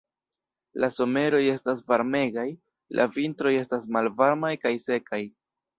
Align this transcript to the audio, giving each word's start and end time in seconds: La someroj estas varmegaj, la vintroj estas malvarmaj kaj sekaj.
La 0.83 0.89
someroj 0.95 1.41
estas 1.57 1.85
varmegaj, 1.93 2.47
la 3.01 3.09
vintroj 3.19 3.55
estas 3.63 3.89
malvarmaj 3.99 4.55
kaj 4.67 4.79
sekaj. 4.91 5.27